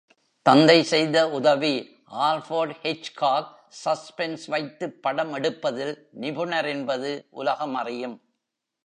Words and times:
தந்தை 0.45 0.83
செய்த 0.83 1.29
உதவி 1.29 1.73
ஆல்பர்ட் 2.05 2.73
ஹிச்காக், 2.83 3.51
சஸ்பென்ஸ் 3.83 4.45
வைத்துப் 4.47 4.97
படம் 5.01 5.33
எடுப்பதில் 5.33 5.93
நிபுணர் 6.11 6.65
என்பது 6.65 7.11
உலகம் 7.29 7.75
அறியும். 7.75 8.17